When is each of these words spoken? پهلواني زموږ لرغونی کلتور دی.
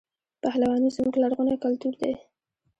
پهلواني 0.41 0.89
زموږ 0.95 1.15
لرغونی 1.23 1.55
کلتور 1.63 1.93
دی. 2.01 2.13